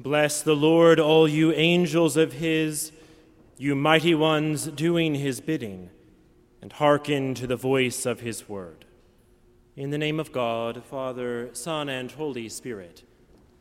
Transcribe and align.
Bless 0.00 0.40
the 0.40 0.56
Lord, 0.56 0.98
all 0.98 1.28
you 1.28 1.52
angels 1.52 2.16
of 2.16 2.32
his, 2.32 2.90
you 3.58 3.76
mighty 3.76 4.14
ones 4.14 4.68
doing 4.68 5.16
his 5.16 5.42
bidding, 5.42 5.90
and 6.62 6.72
hearken 6.72 7.34
to 7.34 7.46
the 7.46 7.54
voice 7.54 8.06
of 8.06 8.20
his 8.20 8.48
word. 8.48 8.86
In 9.76 9.90
the 9.90 9.98
name 9.98 10.18
of 10.18 10.32
God, 10.32 10.82
Father, 10.84 11.50
Son, 11.52 11.90
and 11.90 12.10
Holy 12.10 12.48
Spirit. 12.48 13.02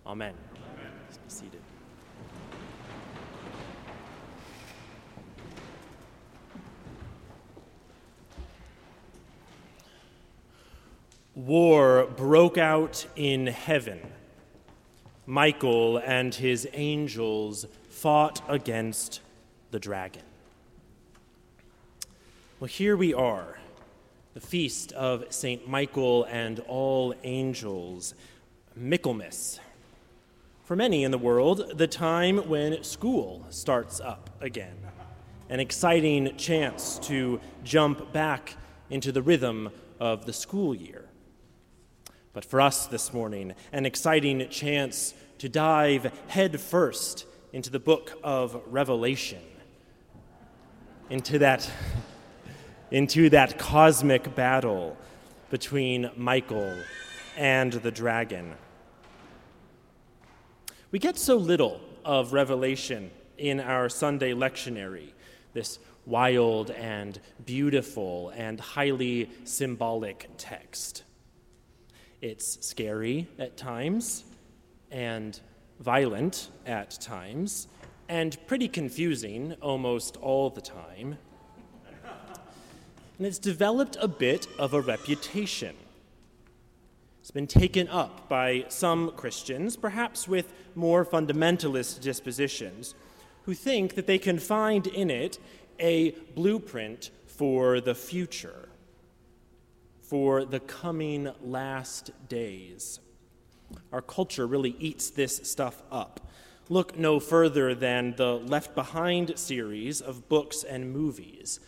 Amen. 0.07 0.33
Amen. 0.55 0.91
Seated. 1.27 1.59
War 11.35 12.07
broke 12.15 12.57
out 12.57 13.05
in 13.17 13.47
heaven 13.47 14.13
Michael 15.29 15.97
and 15.97 16.33
his 16.33 16.67
angels 16.73 17.67
fought 17.87 18.41
against 18.49 19.21
the 19.69 19.77
dragon. 19.77 20.23
Well, 22.59 22.67
here 22.67 22.97
we 22.97 23.13
are, 23.13 23.59
the 24.33 24.39
feast 24.39 24.91
of 24.93 25.25
St. 25.29 25.69
Michael 25.69 26.23
and 26.23 26.61
all 26.61 27.13
angels, 27.23 28.15
Michaelmas. 28.75 29.59
For 30.65 30.75
many 30.75 31.03
in 31.03 31.11
the 31.11 31.19
world, 31.19 31.73
the 31.75 31.85
time 31.85 32.49
when 32.49 32.83
school 32.83 33.45
starts 33.51 33.99
up 33.99 34.31
again, 34.41 34.77
an 35.47 35.59
exciting 35.59 36.37
chance 36.37 36.97
to 37.03 37.39
jump 37.63 38.11
back 38.11 38.55
into 38.89 39.11
the 39.11 39.21
rhythm 39.21 39.69
of 39.99 40.25
the 40.25 40.33
school 40.33 40.73
year. 40.73 40.98
But 42.33 42.45
for 42.45 42.61
us 42.61 42.85
this 42.85 43.11
morning, 43.13 43.53
an 43.71 43.85
exciting 43.85 44.47
chance 44.49 45.13
to 45.39 45.49
dive 45.49 46.11
headfirst 46.27 47.25
into 47.53 47.71
the 47.71 47.79
book 47.79 48.19
of 48.23 48.61
Revelation, 48.67 49.41
into 51.09 51.39
that, 51.39 51.69
into 52.91 53.29
that 53.31 53.57
cosmic 53.57 54.35
battle 54.35 54.95
between 55.49 56.11
Michael 56.15 56.75
and 57.35 57.73
the 57.73 57.91
dragon. 57.91 58.53
We 60.91 60.99
get 60.99 61.17
so 61.17 61.35
little 61.35 61.81
of 62.05 62.33
Revelation 62.33 63.09
in 63.37 63.59
our 63.59 63.89
Sunday 63.89 64.33
lectionary, 64.33 65.13
this 65.53 65.79
wild 66.05 66.69
and 66.71 67.19
beautiful 67.45 68.31
and 68.35 68.59
highly 68.59 69.29
symbolic 69.45 70.29
text. 70.37 71.03
It's 72.21 72.67
scary 72.67 73.29
at 73.37 73.55
times 73.55 74.25
and 74.91 75.39
violent 75.79 76.49
at 76.65 76.91
times 76.99 77.69
and 78.09 78.37
pretty 78.45 78.67
confusing 78.67 79.53
almost 79.61 80.17
all 80.17 80.49
the 80.49 80.59
time. 80.59 81.17
And 83.17 83.25
it's 83.25 83.39
developed 83.39 83.97
a 84.01 84.07
bit 84.09 84.47
of 84.57 84.73
a 84.73 84.81
reputation. 84.81 85.75
It's 87.21 87.31
been 87.31 87.47
taken 87.47 87.87
up 87.87 88.27
by 88.27 88.65
some 88.67 89.11
Christians, 89.11 89.77
perhaps 89.77 90.27
with 90.27 90.51
more 90.75 91.05
fundamentalist 91.05 92.01
dispositions, 92.01 92.95
who 93.43 93.53
think 93.53 93.95
that 93.95 94.07
they 94.07 94.17
can 94.17 94.39
find 94.39 94.87
in 94.87 95.09
it 95.09 95.39
a 95.79 96.11
blueprint 96.35 97.11
for 97.27 97.79
the 97.79 97.95
future 97.95 98.68
for 100.09 100.43
the 100.43 100.59
coming 100.59 101.31
last 101.39 102.09
days. 102.27 102.99
Our 103.93 104.01
culture 104.01 104.47
really 104.47 104.75
eats 104.79 105.11
this 105.11 105.37
stuff 105.43 105.83
up. 105.91 106.19
Look 106.67 106.97
no 106.97 107.19
further 107.19 107.75
than 107.75 108.15
the 108.15 108.33
Left 108.33 108.73
Behind 108.73 109.37
series 109.37 110.01
of 110.01 110.27
books 110.27 110.63
and 110.63 110.91
movies, 110.91 111.59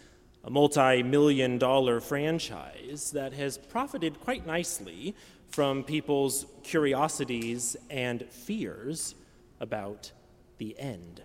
a 0.43 0.49
multi 0.49 1.03
million 1.03 1.59
dollar 1.59 2.01
franchise 2.01 3.11
that 3.11 3.33
has 3.33 3.59
profited 3.59 4.19
quite 4.19 4.47
nicely 4.47 5.15
from 5.51 5.83
people's 5.83 6.47
curiosities 6.63 7.77
and 7.91 8.23
fears 8.29 9.13
about 9.59 10.11
the 10.57 10.77
end. 10.79 11.21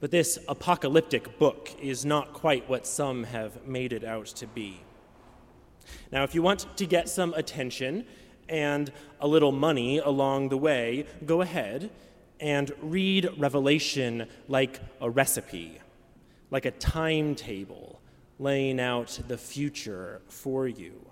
But 0.00 0.10
this 0.10 0.40
apocalyptic 0.48 1.38
book 1.38 1.70
is 1.80 2.04
not 2.04 2.32
quite 2.32 2.68
what 2.68 2.84
some 2.84 3.24
have 3.24 3.64
made 3.64 3.92
it 3.92 4.02
out 4.02 4.26
to 4.26 4.46
be. 4.48 4.80
Now, 6.10 6.22
if 6.24 6.34
you 6.34 6.42
want 6.42 6.66
to 6.76 6.86
get 6.86 7.08
some 7.08 7.34
attention 7.34 8.06
and 8.48 8.90
a 9.20 9.28
little 9.28 9.52
money 9.52 9.98
along 9.98 10.48
the 10.48 10.56
way, 10.56 11.06
go 11.24 11.42
ahead 11.42 11.90
and 12.40 12.72
read 12.80 13.28
Revelation 13.36 14.26
like 14.46 14.80
a 15.00 15.10
recipe, 15.10 15.80
like 16.50 16.64
a 16.64 16.70
timetable 16.70 18.00
laying 18.38 18.80
out 18.80 19.20
the 19.28 19.36
future 19.38 20.22
for 20.28 20.68
you. 20.68 21.04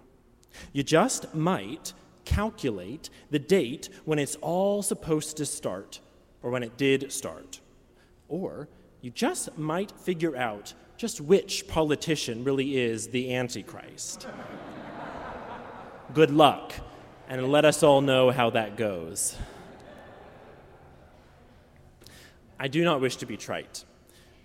You 0.72 0.82
just 0.82 1.34
might 1.34 1.92
calculate 2.25 3.10
the 3.31 3.38
date 3.38 3.88
when 4.04 4.19
it's 4.19 4.36
all 4.36 4.82
supposed 4.82 5.36
to 5.36 5.47
start, 5.47 6.00
or 6.42 6.50
when 6.50 6.62
it 6.62 6.76
did 6.76 7.12
start. 7.12 7.60
Or 8.28 8.69
you 9.00 9.10
just 9.10 9.56
might 9.58 9.92
figure 9.92 10.36
out 10.36 10.74
just 10.96 11.20
which 11.20 11.68
politician 11.68 12.44
really 12.44 12.78
is 12.78 13.08
the 13.08 13.34
Antichrist. 13.34 14.26
Good 16.14 16.30
luck, 16.30 16.72
and 17.28 17.50
let 17.50 17.64
us 17.64 17.82
all 17.82 18.00
know 18.00 18.30
how 18.30 18.50
that 18.50 18.76
goes. 18.76 19.36
I 22.58 22.68
do 22.68 22.82
not 22.84 23.00
wish 23.00 23.16
to 23.16 23.26
be 23.26 23.36
trite, 23.36 23.84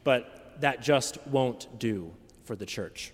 but 0.04 0.60
that 0.60 0.82
just 0.82 1.26
won't 1.28 1.80
do 1.80 2.12
for 2.44 2.56
the 2.56 2.66
church. 2.66 3.14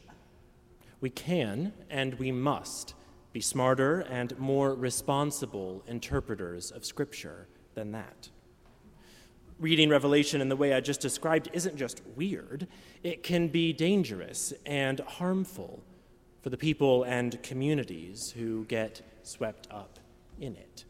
We 0.99 1.11
can 1.11 1.73
and 1.89 2.15
we 2.15 2.31
must 2.31 2.95
be 3.31 3.41
smarter 3.41 3.99
and 4.01 4.37
more 4.39 4.73
responsible 4.73 5.83
interpreters 5.85 6.71
of 6.71 6.83
Scripture 6.85 7.47
than 7.75 7.91
that 7.91 8.29
reading 9.59 9.89
Revelation 9.89 10.41
in 10.41 10.49
the 10.49 10.55
way 10.55 10.73
I 10.73 10.79
just 10.79 11.01
described 11.01 11.49
isn't 11.53 11.77
just 11.77 12.01
weird, 12.15 12.67
it 13.03 13.23
can 13.23 13.47
be 13.47 13.73
dangerous 13.73 14.53
and 14.65 14.99
harmful 14.99 15.83
for 16.41 16.49
the 16.49 16.57
people 16.57 17.03
and 17.03 17.41
communities 17.43 18.33
who 18.37 18.65
get 18.65 19.01
swept 19.23 19.67
up 19.71 19.99
in 20.39 20.55
it. 20.55 20.85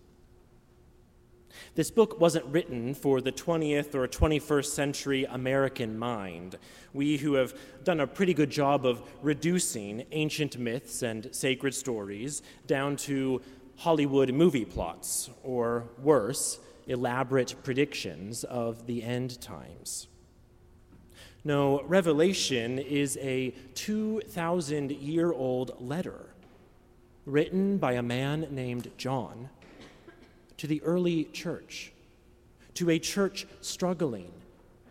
This 1.76 1.90
book 1.90 2.20
wasn't 2.20 2.46
written 2.46 2.94
for 2.94 3.22
the 3.22 3.32
20th 3.32 3.96
or 3.96 4.08
21st 4.08 4.66
century 4.66 5.26
American 5.26 5.98
mind. 5.98 6.58
We 6.94 7.18
who 7.18 7.34
have 7.34 7.56
done 7.84 8.00
a 8.00 8.08
pretty 8.08 8.34
good 8.34 8.50
job 8.50 8.86
of 8.86 9.02
reducing 9.22 10.06
ancient 10.12 10.58
myths 10.58 11.02
and 11.02 11.30
sacred 11.32 11.74
stories 11.74 12.42
down 12.68 12.96
to 12.98 13.42
Hollywood 13.78 14.32
movie 14.34 14.66
plots, 14.66 15.30
or 15.44 15.86
worse, 16.00 16.60
elaborate 16.88 17.56
predictions 17.64 18.44
of 18.44 18.88
the 18.88 19.04
end 19.04 19.40
times. 19.42 20.08
No, 21.44 21.82
Revelation 21.84 22.80
is 22.80 23.18
a 23.22 23.54
2,000 23.76 24.92
year 24.92 25.32
old 25.32 25.80
letter 25.80 26.28
written 27.26 27.78
by 27.78 27.94
a 27.94 28.02
man 28.02 28.48
named 28.52 28.92
John 28.98 29.50
to 30.58 30.68
the 30.68 30.82
early 30.82 31.26
church, 31.26 31.94
to 32.74 32.90
a 32.90 33.00
church 33.00 33.46
struggling 33.62 34.32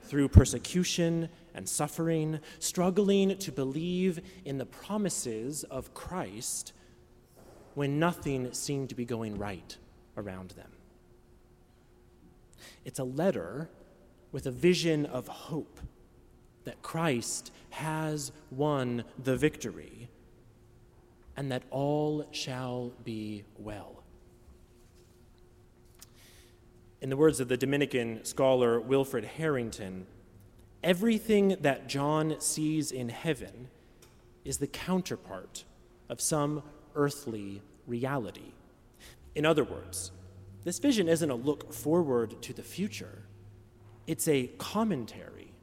through 0.02 0.28
persecution 0.28 1.28
and 1.54 1.68
suffering, 1.68 2.38
struggling 2.58 3.36
to 3.38 3.50
believe 3.50 4.20
in 4.44 4.58
the 4.58 4.66
promises 4.66 5.64
of 5.64 5.92
Christ 5.94 6.72
when 7.74 7.98
nothing 7.98 8.52
seemed 8.52 8.88
to 8.90 8.94
be 8.94 9.04
going 9.04 9.36
right 9.36 9.76
around 10.16 10.50
them. 10.50 10.70
It's 12.84 12.98
a 12.98 13.04
letter 13.04 13.70
with 14.32 14.46
a 14.46 14.50
vision 14.50 15.06
of 15.06 15.28
hope 15.28 15.80
that 16.64 16.82
Christ 16.82 17.52
has 17.70 18.32
won 18.50 19.04
the 19.22 19.36
victory 19.36 20.08
and 21.36 21.52
that 21.52 21.62
all 21.70 22.26
shall 22.30 22.92
be 23.04 23.44
well. 23.58 24.02
In 27.00 27.10
the 27.10 27.16
words 27.16 27.40
of 27.40 27.48
the 27.48 27.56
Dominican 27.56 28.24
scholar 28.24 28.80
Wilfrid 28.80 29.24
Harrington, 29.24 30.06
everything 30.82 31.56
that 31.60 31.88
John 31.88 32.40
sees 32.40 32.90
in 32.90 33.10
heaven 33.10 33.68
is 34.44 34.58
the 34.58 34.66
counterpart 34.66 35.64
of 36.08 36.20
some 36.20 36.62
earthly 36.94 37.62
reality. 37.86 38.52
In 39.34 39.44
other 39.44 39.64
words, 39.64 40.10
this 40.66 40.80
vision 40.80 41.08
isn't 41.08 41.30
a 41.30 41.34
look 41.36 41.72
forward 41.72 42.42
to 42.42 42.52
the 42.52 42.64
future, 42.64 43.22
it's 44.08 44.26
a 44.26 44.48
commentary 44.58 45.54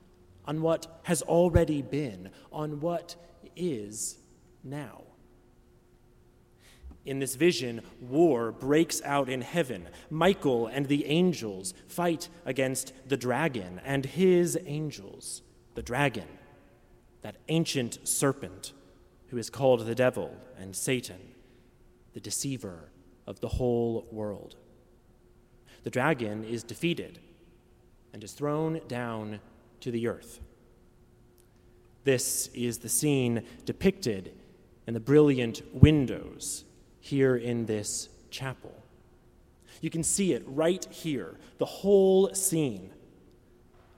on 0.46 0.62
what 0.62 1.02
has 1.04 1.22
already 1.24 1.82
been, 1.82 2.30
on 2.54 2.80
what 2.80 3.18
is 3.54 4.18
now. 4.64 5.02
In 7.06 7.20
this 7.20 7.36
vision, 7.36 7.82
war 8.00 8.54
breaks 8.54 9.02
out 9.04 9.28
in 9.28 9.42
heaven. 9.42 9.90
Michael 10.10 10.68
and 10.68 10.88
the 10.88 11.06
angels 11.08 11.74
fight 11.86 12.30
against 12.46 12.94
the 13.06 13.18
dragon 13.18 13.82
and 13.84 14.06
his 14.06 14.58
angels. 14.66 15.42
The 15.76 15.84
dragon, 15.84 16.30
that 17.24 17.36
ancient 17.50 18.08
serpent 18.08 18.72
who 19.28 19.38
is 19.38 19.50
called 19.50 19.86
the 19.86 19.96
devil 19.96 20.34
and 20.58 20.74
Satan, 20.74 21.34
the 22.14 22.22
deceiver 22.22 22.90
of 23.28 23.42
the 23.42 23.50
whole 23.50 24.08
world. 24.10 24.56
The 25.84 25.90
dragon 25.90 26.44
is 26.44 26.64
defeated 26.64 27.20
and 28.14 28.24
is 28.24 28.34
thrown 28.34 28.80
down 28.88 29.40
to 29.82 29.92
the 29.92 30.08
earth. 30.08 30.40
This 32.04 32.48
is 32.54 32.80
the 32.80 32.90
scene 32.90 33.44
depicted 33.66 34.34
in 34.88 34.94
the 34.94 35.00
brilliant 35.00 35.62
windows 35.74 36.66
here 37.00 37.36
in 37.36 37.66
this 37.66 38.10
chapel. 38.30 38.74
You 39.82 39.90
can 39.90 40.04
see 40.04 40.34
it 40.34 40.44
right 40.46 40.86
here, 40.86 41.38
the 41.58 41.66
whole 41.66 42.34
scene. 42.34 42.92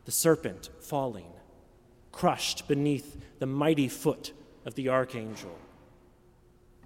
The 0.06 0.12
serpent 0.12 0.70
falling, 0.82 1.32
crushed 2.12 2.68
beneath 2.68 3.18
the 3.40 3.48
mighty 3.48 3.88
foot 3.88 4.34
of 4.66 4.76
the 4.76 4.90
archangel. 4.90 5.58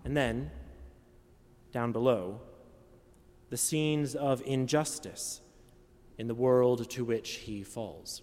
And 0.04 0.16
then, 0.16 0.52
down 1.72 1.92
below, 1.92 2.42
the 3.50 3.58
scenes 3.58 4.16
of 4.16 4.42
injustice 4.46 5.42
in 6.18 6.28
the 6.28 6.36
world 6.36 6.90
to 6.92 7.04
which 7.04 7.32
he 7.36 7.64
falls. 7.64 8.22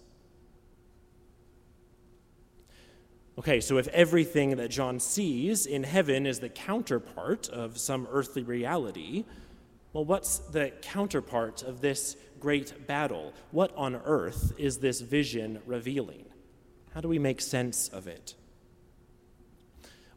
Okay, 3.39 3.59
so 3.59 3.77
if 3.77 3.87
everything 3.89 4.55
that 4.57 4.69
John 4.69 4.99
sees 4.99 5.65
in 5.65 5.83
heaven 5.83 6.25
is 6.25 6.39
the 6.39 6.49
counterpart 6.49 7.49
of 7.49 7.77
some 7.77 8.07
earthly 8.09 8.41
reality, 8.41 9.25
well, 9.93 10.05
what's 10.05 10.39
the 10.39 10.71
counterpart 10.81 11.61
of 11.61 11.81
this 11.81 12.17
great 12.39 12.87
battle? 12.87 13.33
What 13.51 13.75
on 13.75 13.95
earth 13.95 14.53
is 14.57 14.77
this 14.77 15.01
vision 15.01 15.61
revealing? 15.65 16.25
How 16.93 17.01
do 17.01 17.07
we 17.07 17.19
make 17.19 17.41
sense 17.41 17.89
of 17.89 18.07
it? 18.07 18.33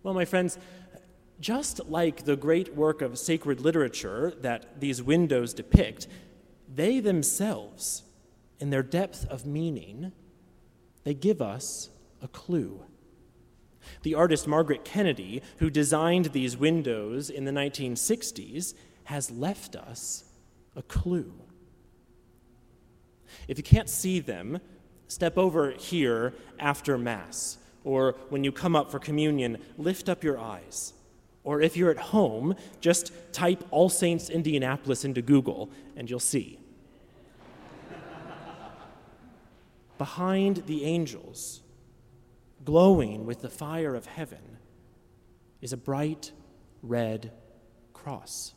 Well, 0.02 0.14
my 0.14 0.24
friends, 0.24 0.58
just 1.40 1.86
like 1.88 2.24
the 2.24 2.36
great 2.36 2.74
work 2.74 3.00
of 3.00 3.18
sacred 3.18 3.60
literature 3.60 4.32
that 4.42 4.80
these 4.80 5.02
windows 5.02 5.54
depict, 5.54 6.06
they 6.72 7.00
themselves, 7.00 8.02
in 8.58 8.70
their 8.70 8.82
depth 8.82 9.26
of 9.26 9.46
meaning, 9.46 10.12
they 11.04 11.14
give 11.14 11.40
us 11.40 11.88
a 12.22 12.28
clue. 12.28 12.82
The 14.02 14.14
artist 14.14 14.46
Margaret 14.46 14.84
Kennedy, 14.84 15.42
who 15.56 15.70
designed 15.70 16.26
these 16.26 16.56
windows 16.56 17.30
in 17.30 17.44
the 17.44 17.52
1960s, 17.52 18.74
has 19.04 19.30
left 19.30 19.74
us 19.74 20.24
a 20.76 20.82
clue. 20.82 21.32
If 23.48 23.56
you 23.56 23.64
can't 23.64 23.88
see 23.88 24.20
them, 24.20 24.60
step 25.08 25.38
over 25.38 25.72
here 25.72 26.34
after 26.58 26.98
Mass, 26.98 27.58
or 27.82 28.16
when 28.28 28.44
you 28.44 28.52
come 28.52 28.76
up 28.76 28.90
for 28.90 28.98
communion, 28.98 29.58
lift 29.78 30.08
up 30.08 30.22
your 30.22 30.38
eyes. 30.38 30.92
Or 31.42 31.60
if 31.60 31.76
you're 31.76 31.90
at 31.90 31.98
home, 31.98 32.54
just 32.80 33.12
type 33.32 33.64
All 33.70 33.88
Saints 33.88 34.28
Indianapolis 34.28 35.04
into 35.04 35.22
Google 35.22 35.70
and 35.96 36.08
you'll 36.08 36.20
see. 36.20 36.60
Behind 39.98 40.64
the 40.66 40.84
angels, 40.84 41.62
glowing 42.64 43.26
with 43.26 43.42
the 43.42 43.50
fire 43.50 43.94
of 43.94 44.06
heaven, 44.06 44.58
is 45.60 45.72
a 45.72 45.76
bright 45.76 46.32
red 46.82 47.32
cross. 47.92 48.54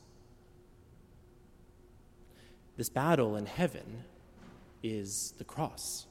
This 2.78 2.90
battle 2.90 3.36
in 3.36 3.46
heaven 3.46 4.06
is 4.82 5.34
the 5.38 5.44
cross. 5.44 6.08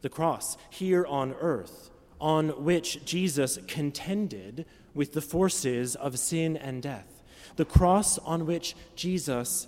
The 0.00 0.08
cross 0.08 0.56
here 0.70 1.04
on 1.06 1.34
earth, 1.34 1.90
on 2.20 2.64
which 2.64 3.04
Jesus 3.04 3.58
contended 3.66 4.66
with 4.94 5.12
the 5.12 5.20
forces 5.20 5.96
of 5.96 6.18
sin 6.18 6.56
and 6.56 6.82
death. 6.82 7.22
The 7.56 7.64
cross 7.64 8.18
on 8.18 8.46
which 8.46 8.76
Jesus 8.94 9.66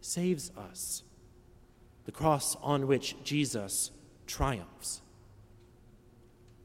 saves 0.00 0.50
us. 0.56 1.02
The 2.04 2.12
cross 2.12 2.56
on 2.62 2.86
which 2.86 3.22
Jesus 3.22 3.90
triumphs 4.26 5.02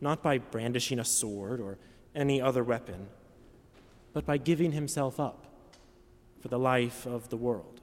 not 0.01 0.21
by 0.21 0.37
brandishing 0.37 0.99
a 0.99 1.05
sword 1.05 1.59
or 1.59 1.77
any 2.13 2.41
other 2.41 2.63
weapon, 2.63 3.07
but 4.13 4.25
by 4.25 4.37
giving 4.37 4.71
himself 4.71 5.19
up 5.19 5.45
for 6.39 6.47
the 6.47 6.59
life 6.59 7.05
of 7.05 7.29
the 7.29 7.37
world. 7.37 7.81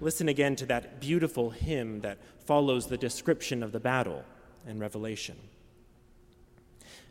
Listen 0.00 0.28
again 0.28 0.56
to 0.56 0.66
that 0.66 1.00
beautiful 1.00 1.50
hymn 1.50 2.00
that 2.00 2.18
follows 2.44 2.86
the 2.86 2.98
description 2.98 3.62
of 3.62 3.72
the 3.72 3.80
battle 3.80 4.24
in 4.66 4.78
Revelation. 4.78 5.36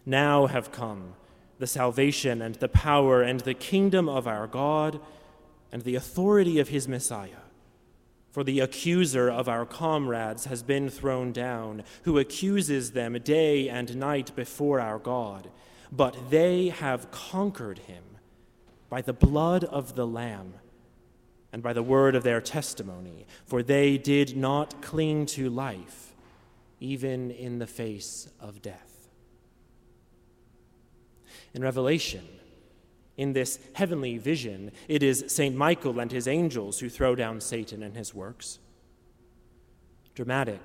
Now 0.06 0.48
have 0.48 0.72
come 0.72 1.13
the 1.57 1.68
salvation 1.68 2.42
and 2.42 2.56
the 2.56 2.68
power 2.68 3.22
and 3.22 3.40
the 3.40 3.54
kingdom 3.54 4.10
of 4.10 4.28
our 4.28 4.48
God 4.48 5.00
and 5.72 5.84
the 5.84 5.96
authority 5.96 6.60
of 6.60 6.69
his 6.69 6.88
Messiah. 6.88 7.46
For 8.31 8.44
the 8.44 8.60
accuser 8.60 9.30
of 9.30 9.48
our 9.48 9.66
comrades 9.66 10.46
has 10.46 10.62
been 10.62 10.90
thrown 10.90 11.31
down, 11.31 11.84
who 12.04 12.19
accuses 12.19 12.92
them 12.92 13.18
day 13.19 13.69
and 13.69 13.96
night 13.96 14.36
before 14.36 14.81
our 14.81 15.00
God. 15.00 15.50
But 15.92 16.30
they 16.30 16.68
have 16.68 17.12
conquered 17.12 17.80
him 17.80 18.04
by 18.90 19.01
the 19.01 19.13
blood 19.13 19.63
of 19.63 19.96
the 19.96 20.06
Lamb 20.06 20.56
and 21.54 21.63
by 21.63 21.72
the 21.72 21.84
word 21.84 22.16
of 22.16 22.24
their 22.24 22.42
testimony, 22.42 23.25
for 23.46 23.63
they 23.63 23.98
did 23.98 24.36
not 24.36 24.81
cling 24.81 25.25
to 25.28 25.50
life, 25.50 26.13
even 26.86 27.32
in 27.32 27.58
the 27.58 27.68
face 27.68 28.30
of 28.40 28.62
death. 28.62 29.10
In 31.54 31.64
Revelation, 31.64 32.24
in 33.18 33.34
this 33.34 33.60
heavenly 33.74 34.18
vision, 34.18 34.72
it 34.88 35.02
is 35.02 35.26
St. 35.28 35.56
Michael 35.56 36.00
and 36.00 36.12
his 36.12 36.28
angels 36.28 36.80
who 36.80 36.90
throw 36.90 37.16
down 37.16 37.42
Satan 37.42 37.82
and 37.82 37.96
his 37.96 38.14
works. 38.14 38.60
Dramatic, 40.14 40.62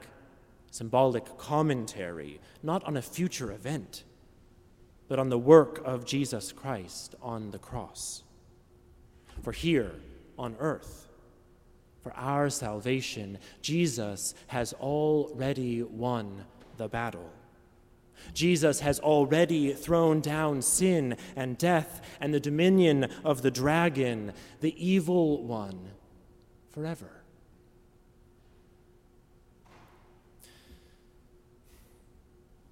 symbolic 0.71 1.39
commentary, 1.39 2.41
not 2.63 2.85
on 2.85 2.97
a 2.97 3.03
future 3.03 3.51
event, 3.51 4.05
but 5.09 5.19
on 5.19 5.31
the 5.31 5.39
work 5.39 5.81
of 5.85 6.05
Jesus 6.05 6.53
Christ 6.53 7.15
on 7.23 7.51
the 7.51 7.59
cross. 7.59 8.25
For 9.43 9.53
here 9.53 9.93
on 10.39 10.57
earth, 10.59 11.09
for 12.03 12.13
our 12.15 12.49
salvation, 12.49 13.39
Jesus 13.63 14.35
has 14.49 14.73
already 14.75 15.83
won 15.83 16.45
the 16.77 16.89
battle. 16.89 17.31
Jesus 18.35 18.81
has 18.81 19.01
already 19.01 19.73
thrown 19.73 20.21
down 20.21 20.63
sin 20.63 21.17
and 21.37 21.57
death 21.59 22.01
and 22.21 22.33
the 22.33 22.41
dominion 22.41 23.09
of 23.25 23.43
the 23.43 23.51
dragon, 23.51 24.33
the 24.61 24.75
evil 24.85 25.43
one, 25.43 25.91
forever. 26.71 27.11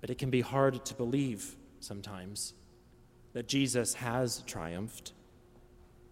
But 0.01 0.11
it 0.11 0.19
can 0.19 0.31
be 0.31 0.43
hard 0.43 0.85
to 0.85 0.95
believe 0.95 1.57
sometimes 1.81 2.55
that 3.33 3.49
Jesus 3.49 3.95
has 3.95 4.43
triumphed 4.47 5.13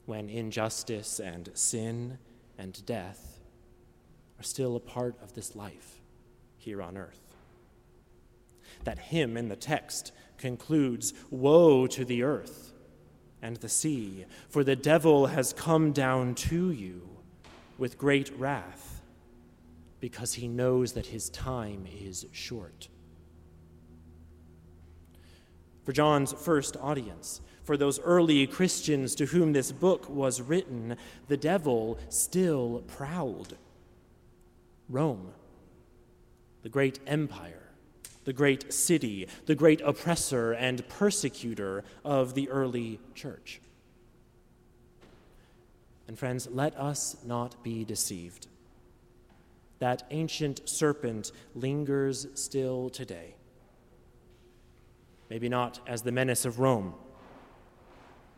when 0.07 0.29
injustice 0.29 1.21
and 1.21 1.51
sin 1.55 2.19
and 2.59 2.85
death 2.87 3.41
are 4.39 4.45
still 4.45 4.77
a 4.77 4.81
part 4.81 5.17
of 5.23 5.35
this 5.35 5.57
life 5.57 6.01
here 6.57 6.83
on 6.83 6.97
earth 6.97 7.27
that 8.85 8.99
hymn 8.99 9.37
in 9.37 9.49
the 9.49 9.57
text 9.57 10.13
concludes 10.39 11.13
Woe 11.31 11.87
to 11.89 12.05
the 12.05 12.23
earth 12.23 12.73
and 13.43 13.57
the 13.57 13.69
sea, 13.69 14.25
for 14.49 14.65
the 14.65 14.77
devil 14.77 15.27
has 15.27 15.53
come 15.53 15.93
down 15.93 16.35
to 16.35 16.71
you 16.71 17.09
with 17.79 17.99
great 17.99 18.33
wrath, 18.39 19.03
because 20.01 20.35
he 20.35 20.49
knows 20.49 20.93
that 20.93 21.07
his 21.07 21.29
time 21.31 21.87
is 22.01 22.27
short. 22.33 22.89
For 25.85 25.93
John's 25.93 26.33
first 26.33 26.77
audience, 26.81 27.41
for 27.67 27.77
those 27.77 27.99
early 27.99 28.47
Christians 28.47 29.17
to 29.17 29.27
whom 29.27 29.53
this 29.53 29.73
book 29.73 30.09
was 30.09 30.41
written, 30.41 30.97
the 31.27 31.37
devil 31.37 31.99
still 32.09 32.85
prowled. 32.87 33.57
Rome, 34.89 35.33
the 36.63 36.69
great 36.69 37.01
empire, 37.09 37.73
the 38.23 38.33
great 38.33 38.73
city, 38.73 39.27
the 39.47 39.57
great 39.57 39.81
oppressor 39.81 40.53
and 40.53 40.89
persecutor 40.89 41.83
of 42.05 42.35
the 42.35 42.49
early 42.51 43.01
church. 43.17 43.61
And 46.07 46.17
friends, 46.17 46.47
let 46.53 46.77
us 46.77 47.17
not 47.25 47.65
be 47.65 47.85
deceived. 47.85 48.47
That 49.81 50.05
ancient 50.13 50.69
serpent 50.69 51.33
lingers 51.57 52.29
still 52.35 52.91
today. 52.91 53.35
Maybe 55.29 55.49
not 55.49 55.81
as 55.89 56.03
the 56.03 56.13
menace 56.13 56.45
of 56.45 56.61
Rome, 56.61 56.95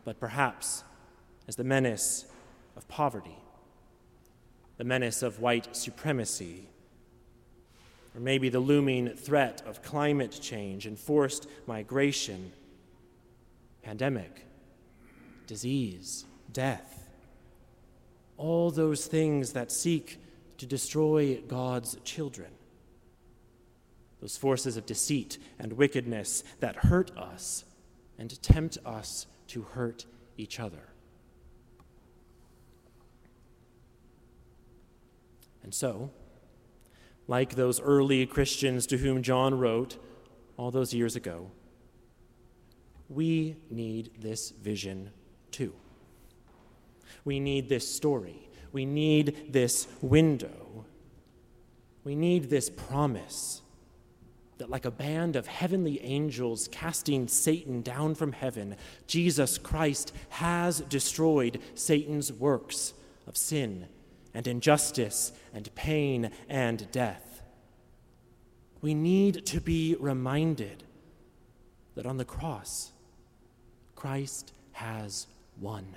but 0.09 0.19
perhaps 0.19 0.85
as 1.49 1.57
the 1.57 1.65
menace 1.65 2.25
of 2.79 2.89
poverty, 2.89 3.37
the 4.79 4.85
menace 4.85 5.23
of 5.23 5.39
white 5.39 5.77
supremacy, 5.77 6.67
or 8.15 8.21
maybe 8.23 8.49
the 8.49 8.59
looming 8.59 9.11
threat 9.11 9.61
of 9.67 9.83
climate 9.83 10.39
change 10.41 10.87
and 10.87 10.99
forced 10.99 11.47
migration, 11.67 12.53
pandemic, 13.83 14.47
disease, 15.47 16.25
death. 16.55 17.11
All 18.39 18.71
those 18.71 19.05
things 19.05 19.53
that 19.53 19.71
seek 19.71 20.19
to 20.57 20.65
destroy 20.65 21.39
God's 21.47 21.99
children. 22.03 22.49
Those 24.23 24.39
forces 24.39 24.79
of 24.79 24.87
deceit 24.87 25.37
and 25.59 25.75
wickedness 25.75 26.45
that 26.61 26.77
hurt 26.77 27.11
us 27.15 27.67
and 28.19 28.43
tempt 28.43 28.79
us 28.87 29.27
to 29.49 29.63
hurt 29.63 30.07
each 30.37 30.61
other. 30.61 30.89
And 35.63 35.75
so, 35.75 36.11
like 37.27 37.55
those 37.55 37.81
early 37.81 38.25
Christians 38.25 38.87
to 38.87 38.97
whom 38.97 39.23
John 39.23 39.59
wrote 39.59 39.99
all 40.57 40.71
those 40.71 40.95
years 40.95 41.15
ago, 41.15 41.51
we 43.09 43.57
need 43.71 44.13
this 44.19 44.51
vision 44.51 45.11
too. 45.51 45.75
We 47.25 47.41
need 47.41 47.69
this 47.69 47.95
story. 47.95 48.49
We 48.73 48.87
need 48.87 49.53
this 49.53 49.89
window. 50.01 50.87
We 52.05 52.15
need 52.15 52.49
this 52.49 52.71
promise 52.71 53.63
that, 54.59 54.71
like 54.71 54.85
a 54.85 54.91
band 54.91 55.37
of 55.37 55.47
heavenly 55.47 56.01
angels 56.03 56.69
casting 56.71 57.29
Satan 57.29 57.81
down 57.83 58.15
from 58.15 58.33
heaven, 58.33 58.77
Jesus 59.07 59.57
Christ 59.57 60.13
has 60.31 60.81
destroyed 60.81 61.61
Satan's 61.75 62.33
works 62.33 62.93
of 63.27 63.37
sin 63.37 63.87
and 64.35 64.47
injustice 64.47 65.33
and 65.55 65.75
pain 65.75 66.31
and 66.49 66.91
death. 66.93 67.43
We 68.81 68.95
need 68.95 69.47
to 69.47 69.61
be 69.61 69.97
reminded 69.99 70.85
that 71.95 72.07
on 72.07 72.17
the 72.17 72.25
cross, 72.25 72.93
Christ 73.97 74.53
has 74.73 75.27
won. 75.61 75.97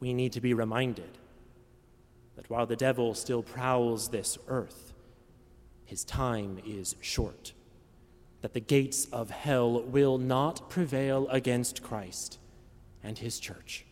We 0.00 0.14
need 0.14 0.32
to 0.32 0.40
be 0.40 0.54
reminded 0.54 1.18
that 2.36 2.48
while 2.48 2.66
the 2.66 2.76
devil 2.76 3.14
still 3.14 3.42
prowls 3.42 4.08
this 4.08 4.38
earth, 4.48 4.93
his 5.84 6.04
time 6.04 6.58
is 6.66 6.96
short, 7.00 7.52
that 8.40 8.54
the 8.54 8.60
gates 8.60 9.06
of 9.12 9.30
hell 9.30 9.82
will 9.82 10.18
not 10.18 10.68
prevail 10.70 11.28
against 11.28 11.82
Christ 11.82 12.38
and 13.02 13.18
his 13.18 13.38
church. 13.38 13.84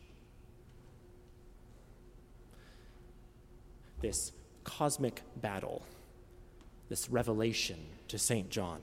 This 4.01 4.33
cosmic 4.65 5.23
battle, 5.37 5.85
this 6.89 7.09
revelation 7.09 7.79
to 8.09 8.19
St. 8.19 8.51
John. 8.51 8.81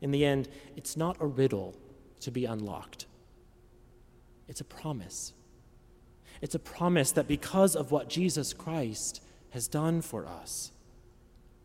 In 0.00 0.10
the 0.10 0.24
end, 0.24 0.48
it's 0.76 0.96
not 0.96 1.16
a 1.20 1.26
riddle 1.26 1.74
to 2.20 2.30
be 2.30 2.44
unlocked, 2.44 3.06
it's 4.48 4.60
a 4.60 4.64
promise. 4.64 5.32
It's 6.40 6.54
a 6.54 6.60
promise 6.60 7.10
that 7.12 7.26
because 7.26 7.74
of 7.74 7.90
what 7.90 8.08
Jesus 8.08 8.52
Christ 8.52 9.20
has 9.50 9.66
done 9.66 10.02
for 10.02 10.24
us, 10.24 10.70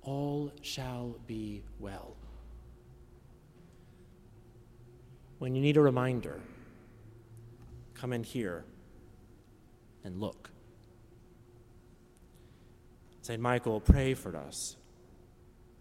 all 0.03 0.51
shall 0.62 1.15
be 1.27 1.63
well. 1.79 2.15
When 5.39 5.55
you 5.55 5.62
need 5.62 5.77
a 5.77 5.81
reminder, 5.81 6.39
come 7.93 8.13
in 8.13 8.24
here 8.24 8.65
and 10.03 10.19
look. 10.19 10.50
St. 13.22 13.41
Michael, 13.41 13.79
pray 13.79 14.13
for 14.13 14.36
us. 14.36 14.75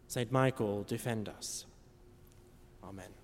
St. 0.06 0.30
Michael, 0.30 0.84
defend 0.84 1.28
us. 1.28 1.66
Amen. 2.84 3.21